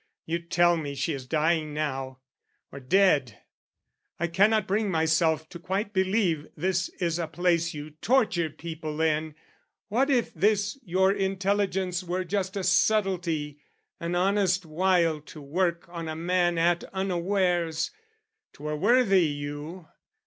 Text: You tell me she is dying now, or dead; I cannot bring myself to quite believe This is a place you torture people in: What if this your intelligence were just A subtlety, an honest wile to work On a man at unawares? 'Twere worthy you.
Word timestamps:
You 0.25 0.39
tell 0.39 0.77
me 0.77 0.95
she 0.95 1.13
is 1.13 1.27
dying 1.27 1.75
now, 1.75 2.21
or 2.71 2.79
dead; 2.79 3.37
I 4.19 4.25
cannot 4.25 4.65
bring 4.65 4.89
myself 4.89 5.47
to 5.49 5.59
quite 5.59 5.93
believe 5.93 6.47
This 6.57 6.89
is 6.99 7.19
a 7.19 7.27
place 7.27 7.75
you 7.75 7.91
torture 7.91 8.49
people 8.49 8.99
in: 8.99 9.35
What 9.89 10.09
if 10.09 10.33
this 10.33 10.79
your 10.81 11.11
intelligence 11.11 12.03
were 12.03 12.23
just 12.23 12.57
A 12.57 12.63
subtlety, 12.63 13.59
an 13.99 14.15
honest 14.15 14.65
wile 14.65 15.21
to 15.21 15.39
work 15.39 15.87
On 15.87 16.07
a 16.09 16.15
man 16.15 16.57
at 16.57 16.83
unawares? 16.85 17.91
'Twere 18.53 18.75
worthy 18.75 19.25
you. 19.27 19.87